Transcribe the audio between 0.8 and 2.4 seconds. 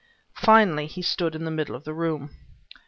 he stood in the middle of the room.